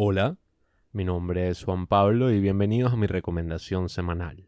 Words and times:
Hola, 0.00 0.36
mi 0.92 1.04
nombre 1.04 1.48
es 1.48 1.64
Juan 1.64 1.88
Pablo 1.88 2.30
y 2.30 2.38
bienvenidos 2.38 2.92
a 2.92 2.96
mi 2.96 3.08
recomendación 3.08 3.88
semanal. 3.88 4.46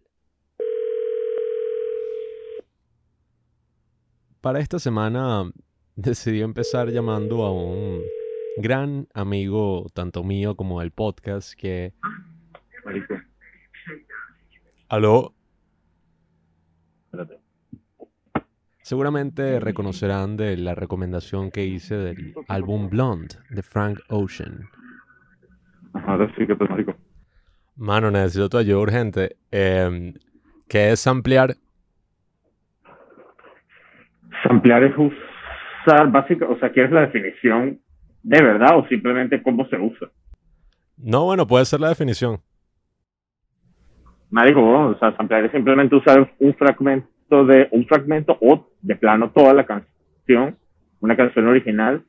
Para 4.40 4.60
esta 4.60 4.78
semana 4.78 5.50
decidí 5.96 6.40
empezar 6.40 6.90
llamando 6.90 7.42
a 7.42 7.52
un 7.52 8.00
gran 8.58 9.08
amigo, 9.12 9.86
tanto 9.92 10.22
mío 10.22 10.54
como 10.54 10.78
del 10.78 10.92
podcast, 10.92 11.54
que... 11.54 11.94
¿Aló? 14.88 15.34
Seguramente 18.82 19.58
reconocerán 19.58 20.36
de 20.36 20.56
la 20.56 20.76
recomendación 20.76 21.50
que 21.50 21.64
hice 21.64 21.96
del 21.96 22.34
álbum 22.46 22.88
Blonde 22.88 23.34
de 23.50 23.64
Frank 23.64 23.98
Ocean. 24.10 24.68
Ahora 25.92 26.30
sí 26.36 26.46
que 26.46 26.54
te 26.54 26.64
explico. 26.64 26.94
Mano, 27.76 28.10
necesito 28.10 28.48
tu 28.48 28.58
ayuda 28.58 28.78
urgente. 28.78 29.36
Eh, 29.50 30.14
¿Qué 30.68 30.92
es 30.92 31.06
ampliar? 31.06 31.56
Samplear 34.44 34.84
es 34.84 34.94
usar, 34.96 36.10
básica, 36.10 36.46
o 36.46 36.58
sea, 36.58 36.70
¿quieres 36.70 36.92
la 36.92 37.02
definición 37.02 37.80
de 38.22 38.42
verdad 38.42 38.78
o 38.78 38.86
simplemente 38.86 39.42
cómo 39.42 39.66
se 39.66 39.76
usa? 39.76 40.08
No, 40.96 41.24
bueno, 41.24 41.46
puede 41.46 41.64
ser 41.64 41.80
la 41.80 41.88
definición. 41.88 42.38
Marico, 44.30 44.62
o 44.62 44.98
sea, 44.98 45.16
samplear 45.16 45.44
es 45.44 45.52
simplemente 45.52 45.96
usar 45.96 46.32
un 46.38 46.54
fragmento 46.54 47.44
de 47.44 47.68
un 47.72 47.86
fragmento 47.86 48.38
o 48.40 48.68
de 48.80 48.94
plano 48.94 49.30
toda 49.30 49.52
la 49.52 49.66
canción, 49.66 50.56
una 51.00 51.16
canción 51.16 51.48
original, 51.48 52.04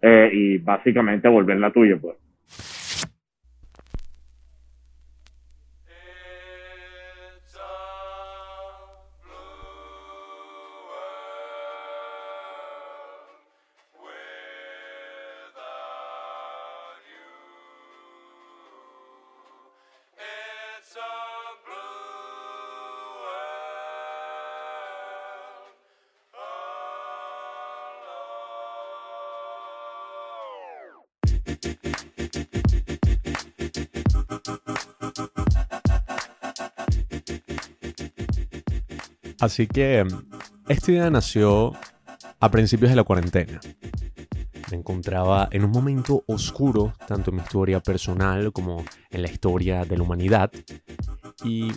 eh, 0.00 0.30
y 0.32 0.58
básicamente 0.58 1.28
volverla 1.28 1.72
tuya, 1.72 1.96
pues. 2.00 2.16
Así 39.42 39.66
que 39.66 40.06
esta 40.68 40.92
idea 40.92 41.10
nació 41.10 41.72
a 42.38 42.50
principios 42.50 42.90
de 42.90 42.96
la 42.96 43.02
cuarentena. 43.02 43.60
Encontraba 44.72 45.48
en 45.50 45.64
un 45.64 45.70
momento 45.70 46.24
oscuro, 46.26 46.94
tanto 47.06 47.30
en 47.30 47.36
mi 47.36 47.42
historia 47.42 47.80
personal 47.80 48.52
como 48.52 48.84
en 49.10 49.22
la 49.22 49.30
historia 49.30 49.84
de 49.84 49.96
la 49.96 50.02
humanidad, 50.02 50.50
y 51.44 51.72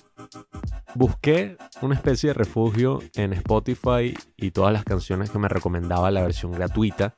busqué 0.93 1.57
una 1.81 1.95
especie 1.95 2.29
de 2.29 2.33
refugio 2.33 3.01
en 3.16 3.33
Spotify 3.33 4.16
y 4.38 4.51
todas 4.51 4.73
las 4.73 4.83
canciones 4.83 5.29
que 5.29 5.39
me 5.39 5.49
recomendaba 5.49 6.09
la 6.11 6.21
versión 6.21 6.51
gratuita. 6.51 7.16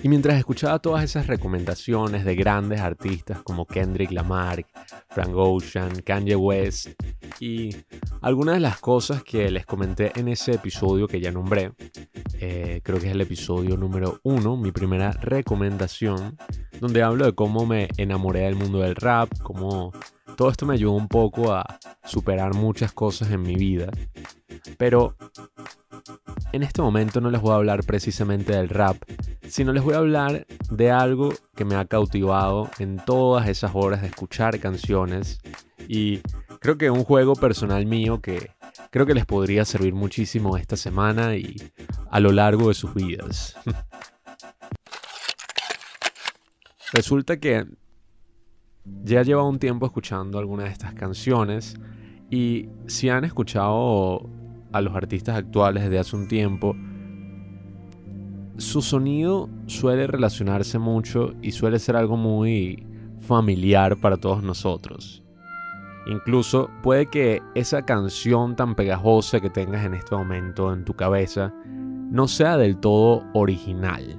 Y 0.00 0.08
mientras 0.08 0.38
escuchaba 0.38 0.78
todas 0.78 1.04
esas 1.04 1.26
recomendaciones 1.26 2.24
de 2.24 2.34
grandes 2.34 2.80
artistas 2.80 3.42
como 3.42 3.66
Kendrick 3.66 4.10
Lamar, 4.10 4.64
Frank 5.08 5.32
Ocean, 5.34 6.00
Kanye 6.02 6.36
West 6.36 6.88
y 7.38 7.76
algunas 8.20 8.54
de 8.54 8.60
las 8.60 8.78
cosas 8.78 9.22
que 9.22 9.50
les 9.50 9.66
comenté 9.66 10.18
en 10.18 10.28
ese 10.28 10.52
episodio 10.52 11.06
que 11.06 11.20
ya 11.20 11.30
nombré, 11.30 11.72
eh, 12.40 12.80
creo 12.82 12.98
que 12.98 13.06
es 13.06 13.12
el 13.12 13.20
episodio 13.20 13.76
número 13.76 14.20
uno, 14.22 14.56
mi 14.56 14.72
primera 14.72 15.12
recomendación, 15.12 16.38
donde 16.80 17.02
hablo 17.02 17.26
de 17.26 17.34
cómo 17.34 17.66
me 17.66 17.88
enamoré 17.96 18.40
del 18.40 18.56
mundo 18.56 18.80
del 18.80 18.96
rap, 18.96 19.28
cómo 19.42 19.92
todo 20.36 20.50
esto 20.50 20.66
me 20.66 20.74
ayudó 20.74 20.92
un 20.92 21.08
poco 21.08 21.52
a 21.52 21.78
superar 22.04 22.54
muchas 22.54 22.92
cosas 22.92 23.30
en 23.30 23.42
mi 23.42 23.56
vida. 23.56 23.90
Pero 24.78 25.16
en 26.52 26.62
este 26.62 26.82
momento 26.82 27.20
no 27.20 27.30
les 27.30 27.40
voy 27.40 27.52
a 27.52 27.56
hablar 27.56 27.84
precisamente 27.84 28.52
del 28.52 28.68
rap, 28.68 28.96
sino 29.52 29.74
les 29.74 29.84
voy 29.84 29.92
a 29.92 29.98
hablar 29.98 30.46
de 30.70 30.90
algo 30.90 31.28
que 31.54 31.66
me 31.66 31.74
ha 31.74 31.84
cautivado 31.84 32.70
en 32.78 32.96
todas 32.96 33.48
esas 33.48 33.72
horas 33.74 34.00
de 34.00 34.06
escuchar 34.06 34.58
canciones 34.60 35.42
y 35.86 36.20
creo 36.58 36.78
que 36.78 36.88
un 36.88 37.04
juego 37.04 37.34
personal 37.34 37.84
mío 37.84 38.22
que 38.22 38.52
creo 38.90 39.04
que 39.04 39.12
les 39.12 39.26
podría 39.26 39.66
servir 39.66 39.92
muchísimo 39.92 40.56
esta 40.56 40.74
semana 40.74 41.36
y 41.36 41.56
a 42.10 42.18
lo 42.18 42.32
largo 42.32 42.68
de 42.68 42.74
sus 42.74 42.94
vidas. 42.94 43.54
Resulta 46.94 47.36
que 47.36 47.66
ya 49.04 49.22
lleva 49.22 49.46
un 49.46 49.58
tiempo 49.58 49.84
escuchando 49.84 50.38
algunas 50.38 50.64
de 50.64 50.72
estas 50.72 50.94
canciones 50.94 51.76
y 52.30 52.70
si 52.86 53.10
han 53.10 53.26
escuchado 53.26 54.30
a 54.72 54.80
los 54.80 54.96
artistas 54.96 55.36
actuales 55.36 55.82
desde 55.82 55.98
hace 55.98 56.16
un 56.16 56.26
tiempo, 56.26 56.74
su 58.62 58.80
sonido 58.80 59.48
suele 59.66 60.06
relacionarse 60.06 60.78
mucho 60.78 61.34
y 61.42 61.50
suele 61.50 61.78
ser 61.78 61.96
algo 61.96 62.16
muy 62.16 62.86
familiar 63.18 63.96
para 64.00 64.16
todos 64.16 64.42
nosotros. 64.42 65.22
Incluso 66.06 66.70
puede 66.82 67.06
que 67.06 67.42
esa 67.54 67.84
canción 67.84 68.56
tan 68.56 68.74
pegajosa 68.74 69.40
que 69.40 69.50
tengas 69.50 69.84
en 69.84 69.94
este 69.94 70.14
momento 70.14 70.72
en 70.72 70.84
tu 70.84 70.94
cabeza 70.94 71.52
no 71.66 72.28
sea 72.28 72.56
del 72.56 72.78
todo 72.78 73.24
original. 73.34 74.18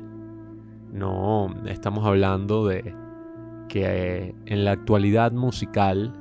No, 0.92 1.54
estamos 1.66 2.06
hablando 2.06 2.68
de 2.68 2.96
que 3.70 4.36
en 4.46 4.66
la 4.66 4.72
actualidad 4.72 5.32
musical 5.32 6.14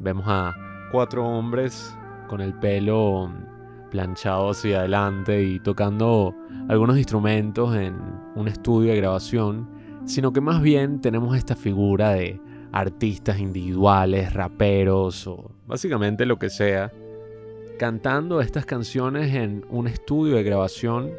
vemos 0.00 0.24
a 0.26 0.54
cuatro 0.92 1.24
hombres 1.24 1.96
con 2.28 2.40
el 2.40 2.52
pelo 2.54 3.32
planchado 3.90 4.50
hacia 4.50 4.80
adelante 4.80 5.42
y 5.42 5.60
tocando 5.60 6.34
algunos 6.70 6.98
instrumentos 6.98 7.74
en 7.74 7.96
un 8.36 8.46
estudio 8.46 8.92
de 8.92 8.96
grabación, 8.96 9.68
sino 10.04 10.32
que 10.32 10.40
más 10.40 10.62
bien 10.62 11.00
tenemos 11.00 11.36
esta 11.36 11.56
figura 11.56 12.10
de 12.10 12.40
artistas 12.70 13.40
individuales, 13.40 14.32
raperos 14.34 15.26
o 15.26 15.50
básicamente 15.66 16.24
lo 16.26 16.38
que 16.38 16.48
sea, 16.48 16.92
cantando 17.76 18.40
estas 18.40 18.66
canciones 18.66 19.34
en 19.34 19.64
un 19.68 19.88
estudio 19.88 20.36
de 20.36 20.44
grabación 20.44 21.10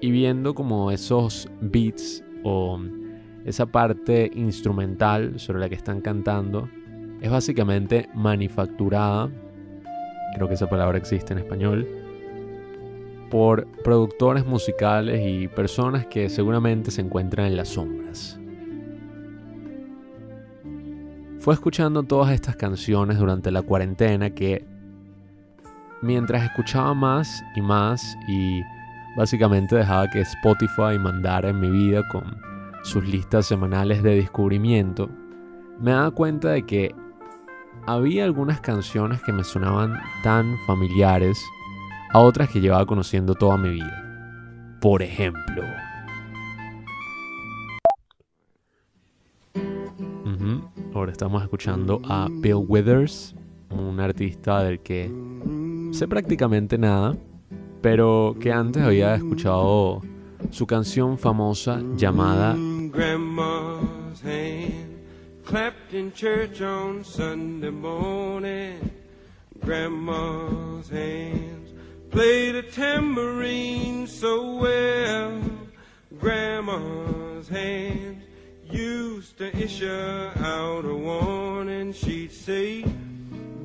y 0.00 0.12
viendo 0.12 0.54
como 0.54 0.92
esos 0.92 1.48
beats 1.60 2.22
o 2.44 2.78
esa 3.44 3.66
parte 3.66 4.30
instrumental 4.36 5.40
sobre 5.40 5.58
la 5.58 5.68
que 5.68 5.74
están 5.74 6.00
cantando 6.00 6.68
es 7.20 7.28
básicamente 7.28 8.08
manufacturada, 8.14 9.30
creo 10.36 10.46
que 10.46 10.54
esa 10.54 10.68
palabra 10.68 10.96
existe 10.96 11.32
en 11.32 11.40
español, 11.40 12.05
por 13.30 13.66
productores 13.82 14.46
musicales 14.46 15.22
y 15.26 15.48
personas 15.48 16.06
que 16.06 16.28
seguramente 16.28 16.90
se 16.90 17.02
encuentran 17.02 17.46
en 17.46 17.56
las 17.56 17.68
sombras. 17.68 18.38
fue 21.46 21.54
escuchando 21.54 22.02
todas 22.02 22.32
estas 22.32 22.56
canciones 22.56 23.20
durante 23.20 23.52
la 23.52 23.62
cuarentena 23.62 24.30
que 24.30 24.66
mientras 26.02 26.42
escuchaba 26.42 26.92
más 26.92 27.40
y 27.54 27.60
más 27.60 28.18
y 28.26 28.62
básicamente 29.16 29.76
dejaba 29.76 30.10
que 30.10 30.22
Spotify 30.22 30.98
mandara 30.98 31.50
en 31.50 31.60
mi 31.60 31.70
vida 31.70 32.02
con 32.10 32.36
sus 32.82 33.06
listas 33.06 33.46
semanales 33.46 34.02
de 34.02 34.16
descubrimiento, 34.16 35.08
me 35.78 35.92
daba 35.92 36.10
cuenta 36.10 36.48
de 36.48 36.64
que 36.64 36.92
había 37.86 38.24
algunas 38.24 38.60
canciones 38.60 39.22
que 39.22 39.32
me 39.32 39.44
sonaban 39.44 40.00
tan 40.24 40.52
familiares 40.66 41.40
a 42.12 42.20
otras 42.20 42.50
que 42.50 42.60
llevaba 42.60 42.86
conociendo 42.86 43.34
toda 43.34 43.56
mi 43.56 43.70
vida. 43.70 44.78
Por 44.80 45.02
ejemplo, 45.02 45.62
Ahora 50.96 51.12
estamos 51.12 51.42
escuchando 51.42 52.00
a 52.08 52.26
Bill 52.30 52.64
Withers, 52.66 53.34
un 53.68 54.00
artista 54.00 54.62
del 54.62 54.80
que 54.80 55.10
sé 55.92 56.08
prácticamente 56.08 56.78
nada, 56.78 57.14
pero 57.82 58.34
que 58.40 58.50
antes 58.50 58.82
había 58.82 59.14
escuchado 59.14 60.00
su 60.50 60.66
canción 60.66 61.18
famosa 61.18 61.82
llamada 61.96 62.56
Grandma's 62.90 64.22
hand, 64.24 64.96
clapped 65.44 65.92
in 65.92 66.10
church 66.14 66.62
on 66.62 67.04
Sunday 67.04 67.70
morning. 67.70 68.78
Grandma's 69.60 70.90
hands 70.90 71.55
played 72.16 72.56
a 72.56 72.62
tambourine 72.62 74.06
so 74.06 74.56
well. 74.56 75.38
Grandma's 76.18 77.46
hands, 77.46 78.24
used 78.64 79.36
to 79.36 79.54
issue 79.54 80.30
out 80.40 80.86
a 80.86 80.94
warning, 80.94 81.92
she'd 81.92 82.32
say, 82.32 82.82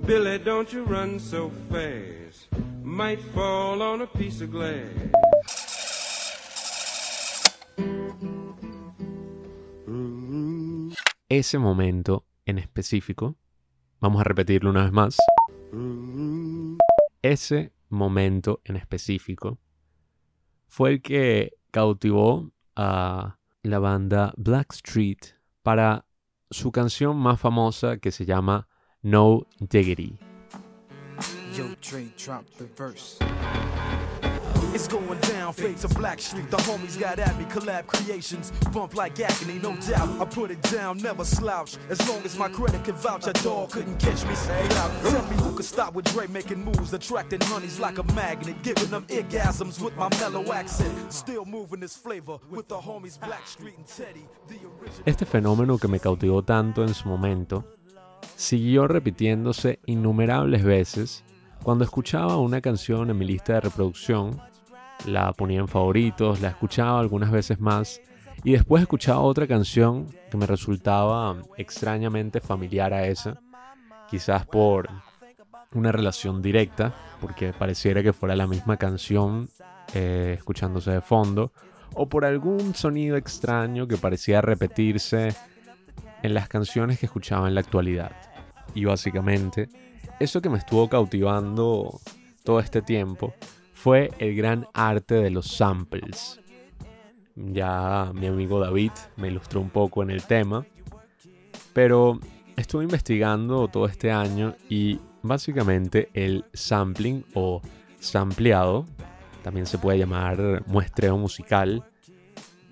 Billy, 0.05 0.37
don't 0.39 0.73
you 0.73 0.83
run 0.83 1.17
so 1.17 1.49
fast, 1.69 2.49
might 2.83 3.21
fall 3.33 3.81
on 3.81 4.01
a 4.01 4.07
piece 4.07 4.41
of 4.41 4.51
glass. 4.51 4.83
Ese 11.29 11.57
momento 11.57 12.25
en 12.45 12.57
específico, 12.57 13.37
vamos 14.01 14.19
a 14.19 14.25
repetirlo 14.25 14.71
una 14.71 14.83
vez 14.83 14.91
más. 14.91 15.17
Ese 17.21 17.71
momento 17.91 18.61
en 18.65 18.75
específico 18.75 19.59
fue 20.67 20.91
el 20.91 21.01
que 21.01 21.53
cautivó 21.71 22.51
a 22.75 23.37
la 23.63 23.79
banda 23.79 24.33
Blackstreet 24.37 25.35
para 25.61 26.05
su 26.49 26.71
canción 26.71 27.17
más 27.17 27.39
famosa 27.39 27.97
que 27.97 28.11
se 28.11 28.25
llama 28.25 28.67
No 29.01 29.47
Diggity. 29.59 30.17
Yo. 31.55 31.65
It's 34.73 34.87
going 34.87 35.19
down, 35.19 35.53
fade 35.53 35.77
to 35.77 35.87
Black 35.89 36.19
Street. 36.19 36.49
The 36.49 36.57
homies 36.57 36.99
got 36.99 37.19
at 37.19 37.37
me, 37.37 37.45
collab 37.45 37.87
creations. 37.87 38.51
Bump 38.71 38.95
like 38.95 39.19
agony, 39.19 39.59
no 39.59 39.75
doubt. 39.87 40.09
I 40.21 40.25
put 40.25 40.51
it 40.51 40.61
down, 40.63 40.97
never 40.97 41.25
slouch. 41.25 41.77
As 41.89 41.99
long 42.07 42.23
as 42.23 42.37
my 42.37 42.49
credit 42.49 42.83
can 42.83 42.95
vouch, 42.95 43.27
a 43.27 43.33
dog 43.43 43.71
couldn't 43.71 43.97
catch 43.99 44.25
me. 44.25 44.35
Say. 44.35 44.67
Tell 44.69 45.23
me 45.29 45.35
who 45.37 45.55
could 45.55 45.65
stop 45.65 45.93
with 45.93 46.05
Dre 46.13 46.27
making 46.27 46.63
moves, 46.63 46.93
attracting 46.93 47.41
honeys 47.41 47.79
like 47.79 47.97
a 47.97 48.03
magnet, 48.13 48.55
giving 48.63 48.89
them 48.89 49.05
orgasms 49.09 49.81
with 49.81 49.95
my 49.97 50.09
mellow 50.19 50.51
accent. 50.53 50.93
Still 51.11 51.45
moving 51.45 51.81
this 51.81 51.95
flavor 51.97 52.37
with 52.49 52.67
the 52.67 52.77
homies 52.77 53.19
Black 53.19 53.47
Street 53.47 53.75
and 53.77 53.85
Teddy. 53.85 54.25
Este 55.05 55.25
fenómeno 55.25 55.77
que 55.77 55.87
me 55.87 55.99
cautivó 55.99 56.43
tanto 56.43 56.83
en 56.83 56.93
su 56.93 57.07
momento 57.07 57.65
siguió 58.35 58.87
repitiéndose 58.87 59.79
innumerables 59.85 60.63
veces 60.63 61.23
cuando 61.63 61.83
escuchaba 61.83 62.37
una 62.37 62.61
canción 62.61 63.09
en 63.09 63.17
mi 63.17 63.25
lista 63.25 63.53
de 63.53 63.61
reproducción 63.61 64.41
la 65.05 65.33
ponía 65.33 65.59
en 65.59 65.67
favoritos, 65.67 66.41
la 66.41 66.49
escuchaba 66.49 66.99
algunas 66.99 67.31
veces 67.31 67.59
más 67.59 68.01
y 68.43 68.53
después 68.53 68.81
escuchaba 68.81 69.19
otra 69.21 69.47
canción 69.47 70.07
que 70.29 70.37
me 70.37 70.45
resultaba 70.45 71.37
extrañamente 71.57 72.39
familiar 72.39 72.93
a 72.93 73.05
esa, 73.07 73.39
quizás 74.09 74.45
por 74.45 74.89
una 75.73 75.91
relación 75.91 76.41
directa, 76.41 76.93
porque 77.19 77.53
pareciera 77.53 78.03
que 78.03 78.13
fuera 78.13 78.35
la 78.35 78.47
misma 78.47 78.77
canción 78.77 79.49
eh, 79.93 80.35
escuchándose 80.37 80.91
de 80.91 81.01
fondo, 81.01 81.51
o 81.93 82.09
por 82.09 82.25
algún 82.25 82.73
sonido 82.73 83.17
extraño 83.17 83.87
que 83.87 83.97
parecía 83.97 84.41
repetirse 84.41 85.35
en 86.23 86.33
las 86.33 86.47
canciones 86.47 86.99
que 86.99 87.05
escuchaba 87.05 87.47
en 87.47 87.55
la 87.55 87.61
actualidad. 87.61 88.11
Y 88.73 88.85
básicamente, 88.85 89.69
eso 90.19 90.41
que 90.41 90.49
me 90.49 90.57
estuvo 90.57 90.87
cautivando 90.89 91.99
todo 92.43 92.59
este 92.59 92.81
tiempo 92.81 93.33
fue 93.73 94.11
el 94.19 94.35
gran 94.35 94.67
arte 94.73 95.15
de 95.15 95.31
los 95.31 95.47
samples. 95.47 96.39
Ya 97.35 98.11
mi 98.13 98.27
amigo 98.27 98.59
David 98.59 98.91
me 99.17 99.29
ilustró 99.29 99.61
un 99.61 99.69
poco 99.69 100.03
en 100.03 100.11
el 100.11 100.23
tema, 100.23 100.65
pero 101.73 102.19
estuve 102.55 102.83
investigando 102.83 103.67
todo 103.67 103.85
este 103.85 104.11
año 104.11 104.55
y 104.69 104.99
básicamente 105.23 106.09
el 106.13 106.45
sampling 106.53 107.25
o 107.33 107.61
sampleado, 107.99 108.85
también 109.43 109.65
se 109.65 109.77
puede 109.77 109.97
llamar 109.97 110.63
muestreo 110.67 111.17
musical, 111.17 111.83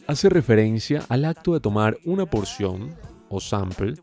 hace 0.08 0.30
referencia 0.30 1.04
al 1.10 1.26
acto 1.26 1.54
de 1.54 1.60
tomar 1.60 1.98
una 2.06 2.26
porción 2.26 2.96
o 3.30 3.40
sample 3.40 3.96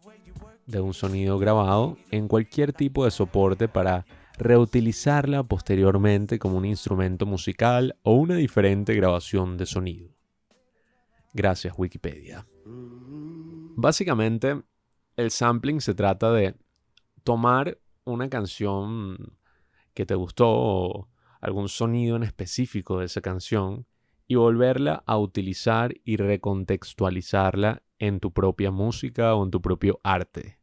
de 0.66 0.80
un 0.80 0.94
sonido 0.94 1.38
grabado 1.38 1.96
en 2.10 2.28
cualquier 2.28 2.72
tipo 2.72 3.04
de 3.04 3.10
soporte 3.10 3.68
para 3.68 4.04
reutilizarla 4.38 5.44
posteriormente 5.44 6.38
como 6.38 6.58
un 6.58 6.64
instrumento 6.64 7.24
musical 7.24 7.96
o 8.02 8.12
una 8.12 8.34
diferente 8.34 8.94
grabación 8.94 9.56
de 9.56 9.66
sonido. 9.66 10.10
Gracias 11.32 11.74
Wikipedia. 11.76 12.46
Básicamente, 13.76 14.62
el 15.16 15.30
sampling 15.30 15.80
se 15.80 15.94
trata 15.94 16.32
de 16.32 16.54
tomar 17.24 17.78
una 18.04 18.28
canción 18.28 19.36
que 19.94 20.06
te 20.06 20.14
gustó 20.14 20.48
o 20.48 21.08
algún 21.40 21.68
sonido 21.68 22.16
en 22.16 22.22
específico 22.22 22.98
de 22.98 23.06
esa 23.06 23.20
canción 23.20 23.86
y 24.28 24.34
volverla 24.34 25.02
a 25.06 25.18
utilizar 25.18 25.94
y 26.04 26.16
recontextualizarla 26.16 27.82
en 27.98 28.20
tu 28.20 28.32
propia 28.32 28.70
música 28.70 29.34
o 29.34 29.44
en 29.44 29.50
tu 29.50 29.62
propio 29.62 30.00
arte. 30.02 30.58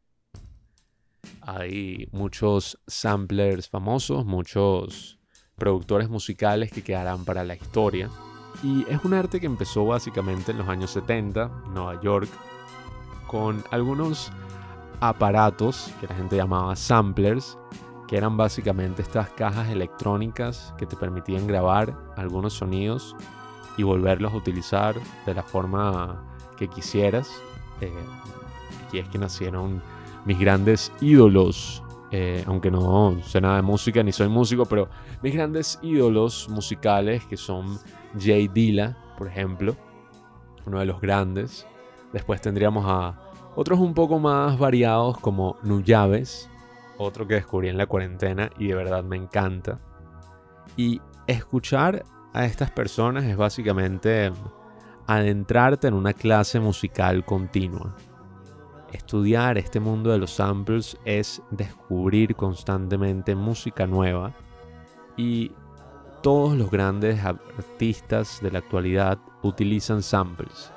Hay 1.40 2.08
muchos 2.12 2.78
samplers 2.86 3.68
famosos, 3.68 4.26
muchos 4.26 5.18
productores 5.56 6.08
musicales 6.08 6.70
que 6.70 6.82
quedarán 6.82 7.24
para 7.24 7.44
la 7.44 7.54
historia. 7.54 8.10
Y 8.62 8.84
es 8.88 9.04
un 9.04 9.14
arte 9.14 9.40
que 9.40 9.46
empezó 9.46 9.84
básicamente 9.86 10.52
en 10.52 10.58
los 10.58 10.68
años 10.68 10.90
70, 10.90 11.50
en 11.66 11.74
Nueva 11.74 12.00
York, 12.00 12.28
con 13.26 13.64
algunos 13.70 14.30
aparatos 15.00 15.90
que 16.00 16.06
la 16.06 16.14
gente 16.14 16.36
llamaba 16.36 16.76
samplers, 16.76 17.58
que 18.06 18.16
eran 18.16 18.36
básicamente 18.36 19.02
estas 19.02 19.30
cajas 19.30 19.70
electrónicas 19.70 20.74
que 20.78 20.86
te 20.86 20.96
permitían 20.96 21.46
grabar 21.46 21.96
algunos 22.16 22.52
sonidos 22.52 23.16
y 23.76 23.82
volverlos 23.82 24.32
a 24.32 24.36
utilizar 24.36 24.96
de 25.26 25.34
la 25.34 25.42
forma 25.42 26.22
que 26.56 26.68
quisieras. 26.68 27.30
Eh, 27.80 27.90
y 28.92 28.98
es 28.98 29.08
que 29.08 29.18
nacieron 29.18 29.82
mis 30.24 30.38
grandes 30.38 30.92
ídolos, 31.00 31.82
eh, 32.10 32.44
aunque 32.46 32.70
no 32.70 33.16
sé 33.22 33.40
nada 33.40 33.56
de 33.56 33.62
música 33.62 34.02
ni 34.02 34.12
soy 34.12 34.28
músico, 34.28 34.64
pero 34.66 34.88
mis 35.22 35.34
grandes 35.34 35.78
ídolos 35.82 36.48
musicales 36.48 37.24
que 37.24 37.36
son 37.36 37.78
Jay 38.18 38.48
Dilla, 38.48 38.96
por 39.18 39.26
ejemplo, 39.26 39.76
uno 40.66 40.78
de 40.78 40.86
los 40.86 41.00
grandes. 41.00 41.66
Después 42.12 42.40
tendríamos 42.40 42.84
a 42.86 43.18
otros 43.56 43.80
un 43.80 43.94
poco 43.94 44.18
más 44.18 44.58
variados 44.58 45.18
como 45.18 45.56
Nuyaves, 45.62 46.48
otro 46.98 47.26
que 47.26 47.34
descubrí 47.34 47.68
en 47.68 47.76
la 47.76 47.86
cuarentena 47.86 48.50
y 48.58 48.68
de 48.68 48.74
verdad 48.74 49.02
me 49.02 49.16
encanta. 49.16 49.80
Y 50.76 51.00
escuchar 51.26 52.04
a 52.34 52.44
estas 52.44 52.70
personas 52.70 53.24
es 53.24 53.36
básicamente 53.36 54.32
adentrarte 55.06 55.86
en 55.86 55.94
una 55.94 56.12
clase 56.12 56.58
musical 56.58 57.24
continua. 57.24 57.96
Estudiar 58.92 59.56
este 59.56 59.80
mundo 59.80 60.10
de 60.10 60.18
los 60.18 60.32
samples 60.32 60.98
es 61.04 61.40
descubrir 61.50 62.34
constantemente 62.34 63.34
música 63.36 63.86
nueva 63.86 64.34
y 65.16 65.52
todos 66.22 66.56
los 66.56 66.70
grandes 66.70 67.24
artistas 67.24 68.40
de 68.42 68.50
la 68.50 68.58
actualidad 68.58 69.18
utilizan 69.42 70.02
samples. 70.02 70.72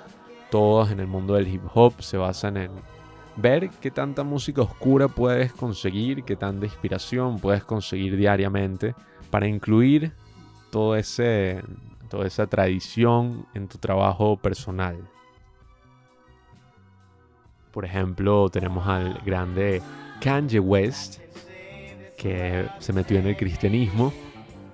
Todos 0.52 0.92
en 0.92 1.00
el 1.00 1.08
mundo 1.08 1.34
del 1.34 1.48
hip 1.48 1.64
hop 1.74 2.02
se 2.02 2.18
basan 2.18 2.58
en 2.58 2.72
ver 3.36 3.70
qué 3.82 3.90
tanta 3.90 4.24
música 4.24 4.62
oscura 4.62 5.08
puedes 5.08 5.54
conseguir, 5.54 6.24
qué 6.24 6.36
tanta 6.36 6.66
inspiración 6.66 7.40
puedes 7.40 7.64
conseguir 7.64 8.16
diariamente 8.16 8.94
para 9.32 9.48
incluir 9.48 10.14
todo 10.72 10.96
ese, 10.96 11.64
toda 12.10 12.28
esa 12.28 12.48
tradición 12.48 13.46
en 13.54 13.68
tu 13.68 13.78
trabajo 13.78 14.38
personal. 14.38 14.98
Por 17.72 17.86
ejemplo, 17.86 18.50
tenemos 18.50 18.88
al 18.88 19.20
grande 19.26 19.82
Kanye 20.20 20.60
West, 20.60 21.20
que 22.18 22.68
se 22.80 22.94
metió 22.94 23.20
en 23.20 23.28
el 23.28 23.38
cristianismo, 23.38 24.12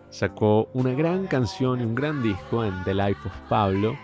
sacó 0.09 0.69
una 0.73 0.93
gran 0.93 1.27
canción 1.27 1.81
y 1.81 1.83
un 1.83 1.95
gran 1.95 2.23
disco 2.23 2.63
en 2.63 2.83
The 2.85 2.93
Life 2.93 3.27
of 3.27 3.35
Pablo, 3.49 3.97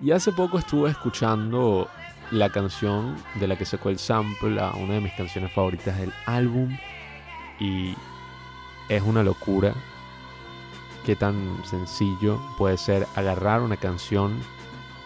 y 0.00 0.10
hace 0.10 0.32
poco 0.32 0.58
estuve 0.58 0.90
escuchando 0.90 1.88
la 2.30 2.50
canción 2.50 3.16
de 3.40 3.46
la 3.46 3.56
que 3.56 3.64
sacó 3.64 3.88
el 3.88 3.98
sample 3.98 4.60
una 4.76 4.94
de 4.94 5.00
mis 5.00 5.12
canciones 5.12 5.52
favoritas 5.52 5.98
del 5.98 6.12
álbum, 6.26 6.76
y 7.58 7.94
es 8.88 9.02
una 9.02 9.22
locura 9.22 9.72
qué 11.04 11.16
tan 11.16 11.62
sencillo 11.64 12.38
puede 12.56 12.76
ser 12.76 13.06
agarrar 13.14 13.60
una 13.60 13.76
canción 13.76 14.40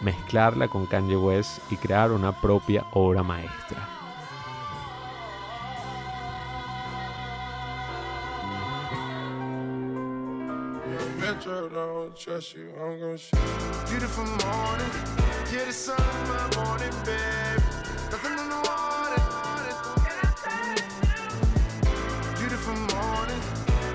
mezclarla 0.01 0.67
con 0.67 0.85
Kanye 0.85 1.17
West 1.17 1.59
y 1.71 1.77
crear 1.77 2.11
una 2.11 2.39
propia 2.39 2.85
obra 2.91 3.23
maestra. 3.23 3.89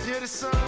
Yeah, 0.05 0.19
the 0.19 0.62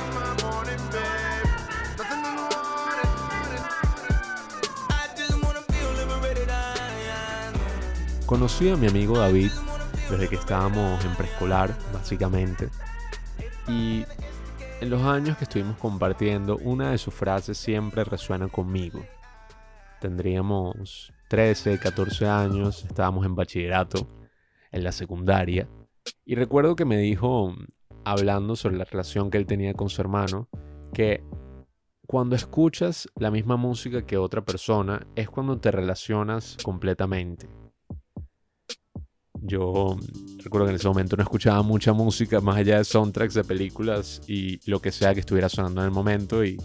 Conocí 8.35 8.69
a 8.69 8.77
mi 8.77 8.89
amigo 8.89 9.17
David 9.17 9.53
desde 10.11 10.29
que 10.29 10.35
estábamos 10.35 11.05
en 11.05 11.15
preescolar, 11.15 11.73
básicamente. 11.93 12.69
Y 13.69 14.05
en 14.81 14.91
los 14.91 15.03
años 15.03 15.39
que 15.39 15.45
estuvimos 15.45 15.77
compartiendo, 15.77 16.57
una 16.57 16.91
de 16.91 16.99
sus 16.99 17.15
frases 17.15 17.57
siempre 17.57 18.03
resuena 18.03 18.49
conmigo. 18.49 19.05
Tendríamos 20.01 21.13
13, 21.29 21.79
14 21.79 22.27
años, 22.27 22.85
estábamos 22.85 23.25
en 23.25 23.37
bachillerato, 23.37 24.05
en 24.73 24.83
la 24.83 24.91
secundaria, 24.91 25.69
y 26.25 26.35
recuerdo 26.35 26.75
que 26.75 26.85
me 26.85 26.99
dijo, 26.99 27.55
hablando 28.05 28.57
sobre 28.57 28.79
la 28.79 28.85
relación 28.85 29.31
que 29.31 29.39
él 29.39 29.47
tenía 29.47 29.75
con 29.75 29.89
su 29.89 30.01
hermano, 30.01 30.49
que 30.93 31.23
cuando 32.09 32.35
escuchas 32.35 33.09
la 33.15 33.31
misma 33.31 33.57
música 33.57 34.05
que 34.05 34.17
otra 34.17 34.45
persona 34.45 35.07
es 35.15 35.31
cuando 35.31 35.61
te 35.61 35.71
relacionas 35.71 36.57
completamente. 36.65 37.49
Yo 39.47 39.97
recuerdo 40.43 40.67
que 40.67 40.71
en 40.71 40.77
ese 40.77 40.89
momento 40.89 41.17
no 41.17 41.23
escuchaba 41.23 41.63
mucha 41.63 41.93
música 41.93 42.41
más 42.41 42.57
allá 42.57 42.79
de 42.79 42.85
soundtracks 42.85 43.35
de 43.35 43.45
películas 43.45 44.23
y 44.27 44.59
lo 44.69 44.81
que 44.81 44.91
sea 44.91 45.13
que 45.13 45.21
estuviera 45.21 45.51
sonando 45.51 45.83
en 45.83 45.87
el 45.87 45.93
momento 45.93 46.43
y 46.45 46.57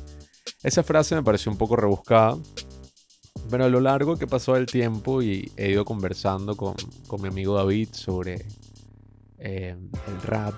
esa 0.64 0.82
frase 0.82 1.16
me 1.16 1.24
pareció 1.24 1.52
un 1.52 1.58
poco 1.58 1.76
rebuscada. 1.76 2.38
Pero 3.50 3.66
a 3.66 3.70
lo 3.70 3.82
largo 3.82 4.16
que 4.16 4.28
pasó 4.28 4.56
el 4.56 4.66
tiempo 4.66 5.22
y 5.22 5.52
he 5.58 5.72
ido 5.72 5.84
conversando 5.84 6.56
con, 6.56 6.76
con 7.08 7.22
mi 7.22 7.28
amigo 7.28 7.56
David 7.56 7.90
sobre 7.92 8.46
eh, 9.40 9.76
el 10.08 10.22
rap 10.24 10.54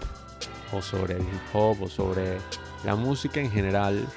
o 0.73 0.81
sobre 0.81 1.15
el 1.15 1.21
hip 1.21 1.55
hop 1.55 1.81
o 1.83 1.89
sobre 1.89 2.37
la 2.83 2.95
música 2.95 3.39
en 3.39 3.49
general, 3.49 4.07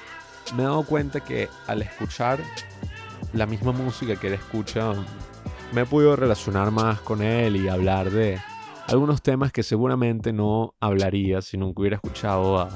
me 0.55 0.63
he 0.63 0.65
dado 0.65 0.83
cuenta 0.85 1.23
que 1.23 1.49
al 1.67 1.81
escuchar 1.81 2.39
la 3.33 3.45
misma 3.45 3.71
música 3.71 4.15
que 4.15 4.27
él 4.27 4.33
escucha, 4.33 4.93
me 5.75 5.81
he 5.81 5.85
podido 5.85 6.15
relacionar 6.15 6.71
más 6.71 7.01
con 7.01 7.21
él 7.21 7.57
y 7.57 7.67
hablar 7.67 8.09
de 8.09 8.39
algunos 8.87 9.21
temas 9.21 9.51
que 9.51 9.61
seguramente 9.61 10.31
no 10.31 10.73
hablaría 10.79 11.41
si 11.41 11.57
nunca 11.57 11.81
hubiera 11.81 11.95
escuchado 11.97 12.57
a 12.57 12.69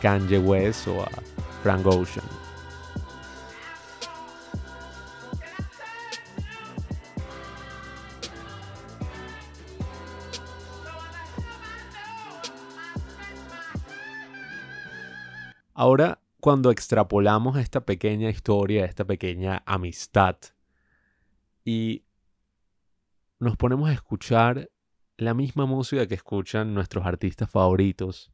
Kanye 0.00 0.38
West 0.38 0.86
o 0.86 1.02
a 1.02 1.10
Frank 1.64 1.84
Ocean. 1.84 2.24
Ahora, 15.74 16.20
cuando 16.38 16.70
extrapolamos 16.70 17.58
esta 17.58 17.84
pequeña 17.84 18.30
historia, 18.30 18.84
esta 18.84 19.04
pequeña 19.04 19.64
amistad, 19.66 20.36
y 21.64 22.05
nos 23.38 23.56
ponemos 23.56 23.90
a 23.90 23.92
escuchar 23.92 24.70
la 25.16 25.34
misma 25.34 25.66
música 25.66 26.06
que 26.06 26.14
escuchan 26.14 26.74
nuestros 26.74 27.06
artistas 27.06 27.50
favoritos, 27.50 28.32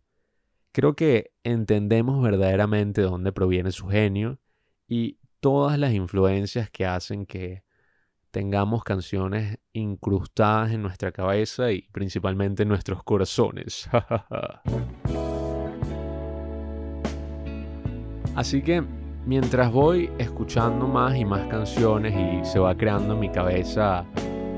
creo 0.73 0.95
que 0.95 1.33
entendemos 1.45 2.23
verdaderamente 2.23 3.03
de 3.03 3.07
dónde 3.09 3.33
proviene 3.33 3.73
su 3.73 3.89
genio 3.89 4.39
y 4.89 5.19
todas 5.41 5.79
las 5.79 5.93
influencias 5.93 6.71
que 6.71 6.87
hacen 6.87 7.27
que 7.27 7.63
tengamos 8.31 8.83
canciones 8.83 9.59
incrustadas 9.73 10.73
en 10.73 10.83
nuestra 10.83 11.13
cabeza 11.13 11.71
y 11.73 11.83
principalmente 11.93 12.63
en 12.63 12.71
nuestros 12.71 13.03
corazones. 13.03 13.89
Así 18.35 18.63
que 18.63 18.83
mientras 19.27 19.71
voy 19.71 20.11
escuchando 20.19 20.89
más 20.89 21.15
y 21.17 21.25
más 21.27 21.47
canciones 21.49 22.15
y 22.15 22.45
se 22.47 22.59
va 22.59 22.75
creando 22.75 23.13
en 23.15 23.21
mi 23.21 23.31
cabeza 23.31 24.07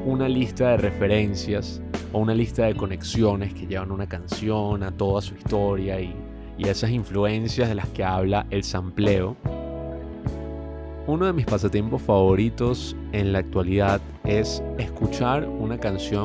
una 0.04 0.28
lista 0.28 0.70
de 0.70 0.76
referencias 0.76 1.80
o 2.12 2.18
una 2.18 2.34
lista 2.34 2.66
de 2.66 2.74
conexiones 2.74 3.54
que 3.54 3.66
llevan 3.66 3.90
una 3.90 4.08
canción 4.08 4.82
a 4.82 4.90
toda 4.92 5.20
su 5.20 5.34
historia 5.34 6.00
y, 6.00 6.14
esas 6.58 6.90
influencias 6.90 7.68
de 7.68 7.74
las 7.74 7.88
que 7.88 8.04
habla 8.04 8.46
el 8.50 8.62
sampleo. 8.62 9.36
Uno 11.06 11.26
de 11.26 11.32
mis 11.32 11.46
pasatiempos 11.46 12.00
favoritos 12.00 12.96
en 13.12 13.32
la 13.32 13.40
actualidad 13.40 14.00
es 14.24 14.62
escuchar 14.78 15.48
una 15.48 15.78
canción 15.78 16.24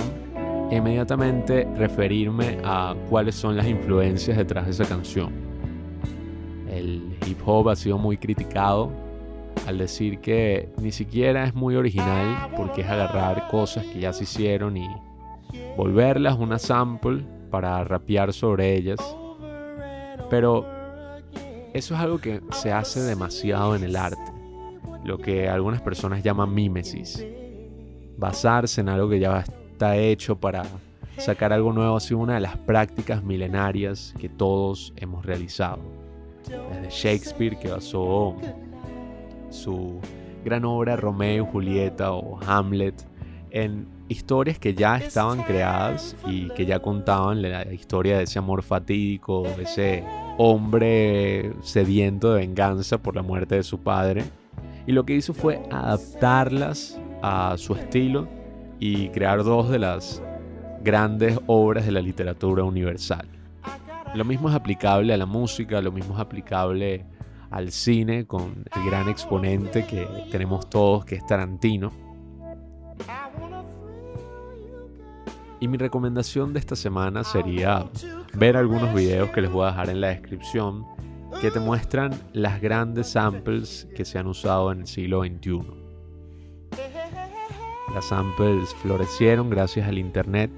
e 0.69 0.77
inmediatamente 0.77 1.67
referirme 1.75 2.59
a 2.63 2.95
cuáles 3.09 3.35
son 3.35 3.57
las 3.57 3.67
influencias 3.67 4.37
detrás 4.37 4.65
de 4.65 4.71
esa 4.71 4.85
canción 4.85 5.49
el 6.71 7.17
hip 7.25 7.39
hop 7.45 7.69
ha 7.69 7.75
sido 7.75 7.97
muy 7.97 8.17
criticado 8.17 8.91
al 9.67 9.77
decir 9.77 10.19
que 10.19 10.69
ni 10.81 10.91
siquiera 10.91 11.45
es 11.45 11.53
muy 11.53 11.75
original 11.75 12.49
porque 12.55 12.81
es 12.81 12.87
agarrar 12.87 13.47
cosas 13.49 13.85
que 13.85 13.99
ya 13.99 14.13
se 14.13 14.23
hicieron 14.23 14.77
y 14.77 14.87
volverlas 15.77 16.37
una 16.37 16.59
sample 16.59 17.23
para 17.49 17.83
rapear 17.83 18.33
sobre 18.33 18.75
ellas. 18.75 18.99
Pero 20.29 20.65
eso 21.73 21.95
es 21.95 21.99
algo 21.99 22.19
que 22.19 22.41
se 22.51 22.71
hace 22.71 23.01
demasiado 23.01 23.75
en 23.75 23.83
el 23.83 23.95
arte, 23.95 24.31
lo 25.03 25.17
que 25.17 25.49
algunas 25.49 25.81
personas 25.81 26.23
llaman 26.23 26.53
mímesis. 26.53 27.25
Basarse 28.17 28.81
en 28.81 28.89
algo 28.89 29.09
que 29.09 29.19
ya 29.19 29.39
está 29.39 29.97
hecho 29.97 30.35
para 30.35 30.63
sacar 31.17 31.53
algo 31.53 31.73
nuevo 31.73 31.95
ha 31.95 31.99
sido 31.99 32.19
una 32.19 32.35
de 32.35 32.41
las 32.41 32.57
prácticas 32.57 33.23
milenarias 33.23 34.13
que 34.19 34.29
todos 34.29 34.93
hemos 34.95 35.25
realizado 35.25 35.79
desde 36.47 36.89
Shakespeare 36.89 37.57
que 37.57 37.69
basó 37.69 38.35
su 39.49 39.99
gran 40.43 40.65
obra 40.65 40.95
Romeo 40.95 41.45
y 41.45 41.51
Julieta 41.51 42.11
o 42.13 42.39
Hamlet 42.45 43.05
en 43.51 43.87
historias 44.07 44.59
que 44.59 44.73
ya 44.73 44.97
estaban 44.97 45.43
creadas 45.43 46.15
y 46.27 46.49
que 46.49 46.65
ya 46.65 46.79
contaban 46.79 47.41
la 47.41 47.71
historia 47.71 48.17
de 48.17 48.23
ese 48.23 48.39
amor 48.39 48.63
fatídico, 48.63 49.43
de 49.57 49.63
ese 49.63 50.03
hombre 50.37 51.53
sediento 51.61 52.33
de 52.33 52.39
venganza 52.39 52.97
por 52.97 53.15
la 53.15 53.21
muerte 53.21 53.55
de 53.55 53.63
su 53.63 53.79
padre. 53.79 54.23
Y 54.87 54.91
lo 54.91 55.05
que 55.05 55.15
hizo 55.15 55.33
fue 55.33 55.61
adaptarlas 55.71 56.99
a 57.21 57.55
su 57.57 57.75
estilo 57.75 58.27
y 58.79 59.09
crear 59.09 59.43
dos 59.43 59.69
de 59.69 59.79
las 59.79 60.23
grandes 60.83 61.39
obras 61.47 61.85
de 61.85 61.91
la 61.91 62.01
literatura 62.01 62.63
universal. 62.63 63.27
Lo 64.15 64.25
mismo 64.25 64.49
es 64.49 64.55
aplicable 64.55 65.13
a 65.13 65.17
la 65.17 65.27
música, 65.27 65.81
lo 65.81 65.91
mismo 65.91 66.15
es 66.15 66.19
aplicable 66.19 67.05
al 67.51 67.71
cine 67.71 68.25
con 68.25 68.65
el 68.75 68.85
gran 68.85 69.09
exponente 69.09 69.85
que 69.85 70.07
tenemos 70.31 70.69
todos 70.69 71.05
que 71.05 71.15
es 71.15 71.25
Tarantino. 71.25 71.91
Y 75.59 75.67
mi 75.67 75.77
recomendación 75.77 76.53
de 76.53 76.59
esta 76.59 76.75
semana 76.75 77.23
sería 77.23 77.85
ver 78.33 78.55
algunos 78.55 78.93
videos 78.93 79.29
que 79.31 79.41
les 79.41 79.51
voy 79.51 79.65
a 79.65 79.71
dejar 79.71 79.89
en 79.89 79.99
la 79.99 80.07
descripción 80.07 80.85
que 81.41 81.51
te 81.51 81.59
muestran 81.59 82.11
las 82.33 82.61
grandes 82.61 83.09
samples 83.09 83.87
que 83.95 84.05
se 84.05 84.19
han 84.19 84.27
usado 84.27 84.71
en 84.71 84.81
el 84.81 84.87
siglo 84.87 85.21
XXI. 85.23 85.61
Las 87.93 88.05
samples 88.05 88.73
florecieron 88.75 89.49
gracias 89.49 89.87
al 89.87 89.97
Internet 89.97 90.51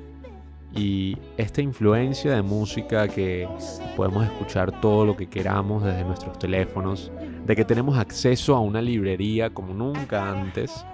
y 0.73 1.17
esta 1.37 1.61
influencia 1.61 2.33
de 2.33 2.41
música 2.41 3.07
que 3.07 3.47
podemos 3.95 4.23
escuchar 4.25 4.79
todo 4.79 5.05
lo 5.05 5.17
que 5.17 5.27
queramos 5.27 5.83
desde 5.83 6.03
nuestros 6.03 6.39
teléfonos, 6.39 7.11
de 7.45 7.55
que 7.55 7.65
tenemos 7.65 7.97
acceso 7.97 8.55
a 8.55 8.61
una 8.61 8.81
librería 8.81 9.49
como 9.49 9.73
nunca 9.73 10.29
antes, 10.29 10.85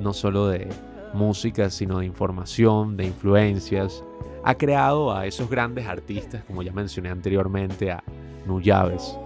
no 0.00 0.12
solo 0.12 0.48
de 0.48 0.68
música, 1.12 1.70
sino 1.70 2.00
de 2.00 2.06
información, 2.06 2.96
de 2.96 3.06
influencias, 3.06 4.04
ha 4.42 4.54
creado 4.56 5.14
a 5.14 5.26
esos 5.26 5.48
grandes 5.48 5.86
artistas, 5.86 6.42
como 6.44 6.62
ya 6.62 6.72
mencioné 6.72 7.10
anteriormente, 7.10 7.92
a 7.92 8.02
Nuyabes, 8.46 9.16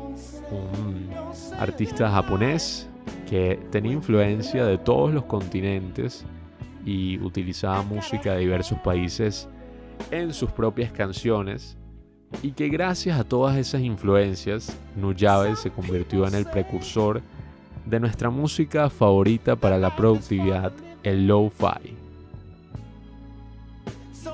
un 0.50 1.10
artista 1.58 2.10
japonés 2.10 2.88
que 3.28 3.58
tenía 3.70 3.92
influencia 3.92 4.64
de 4.64 4.78
todos 4.78 5.12
los 5.12 5.24
continentes 5.24 6.24
y 6.84 7.18
utilizaba 7.18 7.82
música 7.82 8.34
de 8.34 8.40
diversos 8.40 8.78
países 8.80 9.48
en 10.10 10.32
sus 10.32 10.50
propias 10.50 10.92
canciones 10.92 11.76
y 12.42 12.52
que 12.52 12.68
gracias 12.68 13.18
a 13.18 13.24
todas 13.24 13.56
esas 13.56 13.80
influencias, 13.80 14.76
Nuyave 14.96 15.56
se 15.56 15.70
convirtió 15.70 16.26
en 16.26 16.34
el 16.34 16.44
precursor 16.46 17.22
de 17.86 18.00
nuestra 18.00 18.30
música 18.30 18.90
favorita 18.90 19.56
para 19.56 19.78
la 19.78 19.94
productividad, 19.96 20.72
el 21.02 21.26
lo-fi. 21.26 21.96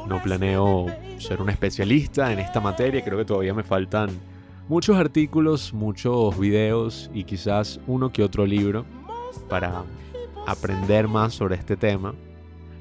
No 0.08 0.20
planeo 0.22 0.86
ser 1.18 1.40
un 1.40 1.50
especialista 1.50 2.32
en 2.32 2.40
esta 2.40 2.60
materia, 2.60 3.02
creo 3.02 3.18
que 3.18 3.24
todavía 3.24 3.54
me 3.54 3.62
faltan 3.62 4.10
muchos 4.68 4.96
artículos, 4.96 5.72
muchos 5.72 6.38
videos 6.38 7.10
y 7.14 7.24
quizás 7.24 7.80
uno 7.86 8.10
que 8.10 8.22
otro 8.22 8.44
libro 8.44 8.84
para 9.48 9.84
aprender 10.46 11.08
más 11.08 11.34
sobre 11.34 11.54
este 11.54 11.76
tema. 11.76 12.14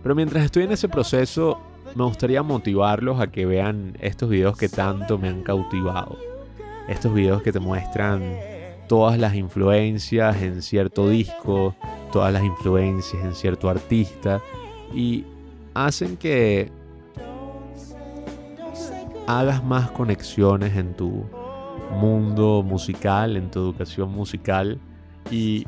Pero 0.02 0.16
mientras 0.16 0.44
estoy 0.44 0.64
en 0.64 0.72
ese 0.72 0.90
proceso, 0.90 1.60
me 1.96 2.04
gustaría 2.04 2.44
motivarlos 2.44 3.20
a 3.20 3.28
que 3.28 3.46
vean 3.46 3.98
estos 4.00 4.30
videos 4.30 4.58
que 4.58 4.70
tanto 4.70 5.18
me 5.18 5.30
han 5.30 5.44
cautivado. 5.44 6.18
Estos 6.88 7.14
videos 7.14 7.42
que 7.42 7.52
te 7.52 7.60
muestran 7.60 8.36
todas 8.88 9.18
las 9.18 9.36
influencias 9.36 10.42
en 10.42 10.62
cierto 10.62 11.10
disco, 11.10 11.76
todas 12.12 12.34
las 12.34 12.44
influencias 12.44 13.24
en 13.24 13.34
cierto 13.36 13.70
artista 13.70 14.42
y 14.94 15.26
hacen 15.74 16.18
que 16.18 16.72
hagas 19.28 19.64
más 19.64 19.92
conexiones 19.92 20.76
en 20.76 20.94
tu 20.94 21.24
mundo 21.92 22.64
musical, 22.64 23.38
en 23.38 23.50
tu 23.50 23.60
educación 23.60 24.12
musical 24.12 24.80
y 25.32 25.66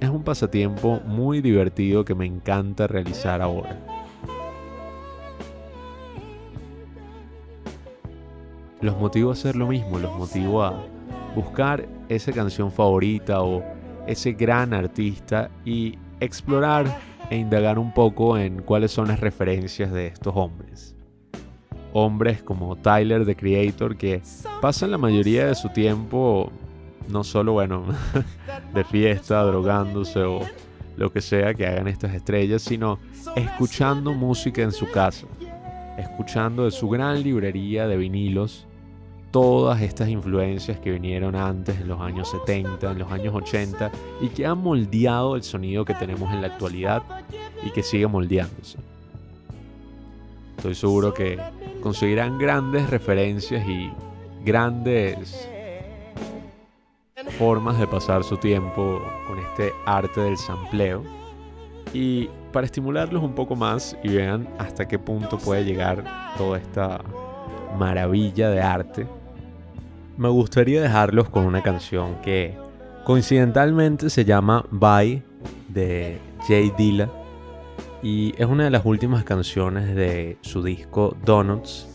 es 0.00 0.10
un 0.10 0.22
pasatiempo 0.22 1.00
muy 1.06 1.40
divertido 1.40 2.04
que 2.04 2.14
me 2.14 2.26
encanta 2.26 2.86
realizar 2.86 3.40
ahora. 3.40 3.83
Los 8.84 8.98
motivo 8.98 9.30
a 9.30 9.32
hacer 9.32 9.56
lo 9.56 9.66
mismo, 9.66 9.98
los 9.98 10.14
motivo 10.14 10.62
a 10.62 10.78
buscar 11.34 11.88
esa 12.10 12.32
canción 12.32 12.70
favorita 12.70 13.40
o 13.40 13.64
ese 14.06 14.32
gran 14.32 14.74
artista 14.74 15.50
y 15.64 15.98
explorar 16.20 16.98
e 17.30 17.36
indagar 17.38 17.78
un 17.78 17.94
poco 17.94 18.36
en 18.36 18.60
cuáles 18.60 18.92
son 18.92 19.08
las 19.08 19.20
referencias 19.20 19.90
de 19.90 20.08
estos 20.08 20.36
hombres. 20.36 20.94
Hombres 21.94 22.42
como 22.42 22.76
Tyler, 22.76 23.24
the 23.24 23.34
Creator, 23.34 23.96
que 23.96 24.20
pasan 24.60 24.90
la 24.90 24.98
mayoría 24.98 25.46
de 25.46 25.54
su 25.54 25.70
tiempo 25.70 26.52
no 27.08 27.24
solo, 27.24 27.54
bueno, 27.54 27.86
de 28.74 28.84
fiesta, 28.84 29.42
drogándose 29.44 30.24
o 30.24 30.40
lo 30.98 31.10
que 31.10 31.22
sea 31.22 31.54
que 31.54 31.66
hagan 31.66 31.88
estas 31.88 32.12
estrellas, 32.12 32.60
sino 32.60 32.98
escuchando 33.34 34.12
música 34.12 34.60
en 34.60 34.72
su 34.72 34.90
casa, 34.90 35.26
escuchando 35.96 36.66
de 36.66 36.70
su 36.70 36.90
gran 36.90 37.22
librería 37.22 37.88
de 37.88 37.96
vinilos 37.96 38.66
todas 39.34 39.82
estas 39.82 40.08
influencias 40.08 40.78
que 40.78 40.92
vinieron 40.92 41.34
antes 41.34 41.80
en 41.80 41.88
los 41.88 42.00
años 42.00 42.30
70, 42.30 42.92
en 42.92 42.98
los 43.00 43.10
años 43.10 43.34
80 43.34 43.90
y 44.20 44.28
que 44.28 44.46
han 44.46 44.58
moldeado 44.58 45.34
el 45.34 45.42
sonido 45.42 45.84
que 45.84 45.92
tenemos 45.92 46.32
en 46.32 46.40
la 46.40 46.46
actualidad 46.46 47.02
y 47.64 47.70
que 47.72 47.82
sigue 47.82 48.06
moldeándose. 48.06 48.78
Estoy 50.56 50.76
seguro 50.76 51.12
que 51.12 51.36
conseguirán 51.80 52.38
grandes 52.38 52.88
referencias 52.88 53.68
y 53.68 53.90
grandes 54.44 55.48
formas 57.36 57.76
de 57.80 57.88
pasar 57.88 58.22
su 58.22 58.36
tiempo 58.36 59.02
con 59.26 59.40
este 59.40 59.72
arte 59.84 60.20
del 60.20 60.36
sampleo. 60.36 61.02
Y 61.92 62.28
para 62.52 62.66
estimularlos 62.66 63.20
un 63.20 63.34
poco 63.34 63.56
más 63.56 63.96
y 64.04 64.10
vean 64.10 64.48
hasta 64.60 64.86
qué 64.86 65.00
punto 65.00 65.38
puede 65.38 65.64
llegar 65.64 66.04
toda 66.38 66.58
esta 66.58 67.00
maravilla 67.76 68.50
de 68.50 68.62
arte, 68.62 69.08
me 70.16 70.28
gustaría 70.28 70.80
dejarlos 70.80 71.28
con 71.28 71.44
una 71.44 71.62
canción 71.62 72.16
que 72.22 72.56
coincidentalmente 73.04 74.10
se 74.10 74.24
llama 74.24 74.64
Bye 74.70 75.22
de 75.68 76.18
Jay 76.46 76.72
Dilla 76.76 77.10
y 78.02 78.34
es 78.38 78.46
una 78.46 78.64
de 78.64 78.70
las 78.70 78.84
últimas 78.84 79.24
canciones 79.24 79.94
de 79.94 80.38
su 80.42 80.62
disco 80.62 81.16
Donuts 81.24 81.88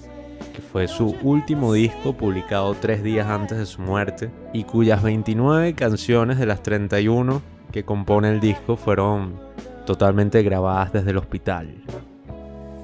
que 0.53 0.61
fue 0.61 0.87
su 0.87 1.15
último 1.21 1.73
disco 1.73 2.13
publicado 2.13 2.75
tres 2.75 3.03
días 3.03 3.27
antes 3.27 3.57
de 3.57 3.65
su 3.65 3.81
muerte 3.81 4.29
y 4.53 4.63
cuyas 4.63 5.01
29 5.01 5.73
canciones 5.75 6.37
de 6.39 6.45
las 6.45 6.61
31 6.61 7.41
que 7.71 7.85
compone 7.85 8.31
el 8.31 8.39
disco 8.39 8.75
fueron 8.75 9.39
totalmente 9.85 10.43
grabadas 10.43 10.91
desde 10.91 11.11
el 11.11 11.17
hospital. 11.17 11.73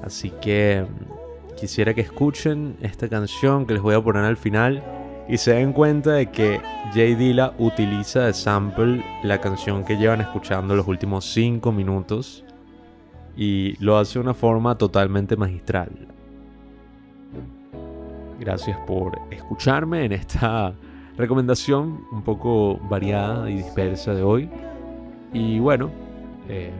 Así 0.02 0.30
que 0.40 0.84
mm, 0.88 1.54
quisiera 1.56 1.94
que 1.94 2.00
escuchen 2.00 2.76
esta 2.80 3.08
canción 3.08 3.66
que 3.66 3.74
les 3.74 3.82
voy 3.82 3.94
a 3.94 4.00
poner 4.00 4.24
al 4.24 4.36
final 4.36 4.82
y 5.28 5.36
se 5.38 5.54
den 5.54 5.72
cuenta 5.72 6.12
de 6.12 6.26
que 6.30 6.60
Jay 6.94 7.14
Dilla 7.14 7.52
utiliza 7.58 8.26
de 8.26 8.32
sample 8.32 9.04
la 9.22 9.40
canción 9.40 9.84
que 9.84 9.96
llevan 9.96 10.20
escuchando 10.20 10.76
los 10.76 10.86
últimos 10.86 11.24
5 11.32 11.72
minutos 11.72 12.44
y 13.36 13.76
lo 13.84 13.98
hace 13.98 14.18
de 14.18 14.24
una 14.24 14.34
forma 14.34 14.78
totalmente 14.78 15.36
magistral. 15.36 15.90
Gracias 18.38 18.78
por 18.86 19.18
escucharme 19.30 20.04
en 20.04 20.12
esta 20.12 20.74
recomendación 21.16 22.04
un 22.12 22.22
poco 22.22 22.78
variada 22.88 23.50
y 23.50 23.56
dispersa 23.56 24.14
de 24.14 24.22
hoy. 24.22 24.48
Y 25.32 25.58
bueno, 25.58 25.90
eh, 26.48 26.70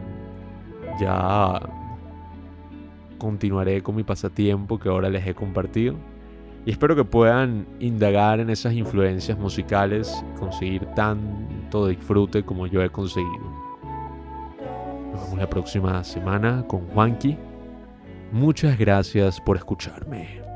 ya 0.99 1.59
continuaré 3.17 3.81
con 3.81 3.95
mi 3.95 4.03
pasatiempo 4.03 4.79
que 4.79 4.89
ahora 4.89 5.09
les 5.09 5.25
he 5.27 5.33
compartido. 5.33 5.95
Y 6.67 6.71
espero 6.71 6.97
que 6.97 7.05
puedan 7.05 7.65
indagar 7.79 8.41
en 8.41 8.49
esas 8.49 8.73
influencias 8.73 9.37
musicales 9.37 10.21
conseguir 10.37 10.85
tanto 10.95 11.87
disfrute 11.87 12.43
como 12.43 12.67
yo 12.67 12.83
he 12.83 12.89
conseguido. 12.89 13.45
Nos 15.13 15.23
vemos 15.23 15.39
la 15.39 15.49
próxima 15.49 16.03
semana 16.03 16.65
con 16.67 16.85
Juanqui. 16.87 17.37
Muchas 18.33 18.77
gracias 18.77 19.39
por 19.39 19.55
escucharme. 19.55 20.46